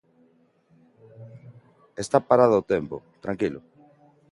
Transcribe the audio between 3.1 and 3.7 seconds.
tranquilo.